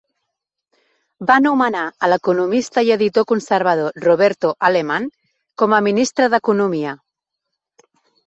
[1.31, 5.05] Va nomenar a l'economista i editor conservador Roberto Alemann
[5.63, 6.95] com a Ministre d'Economia.